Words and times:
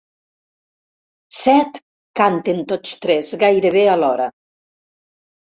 Set! 1.39 1.77
—canten 2.21 2.65
tots 2.73 2.97
tres, 3.05 3.31
gairebé 3.45 3.85
alhora. 3.93 4.29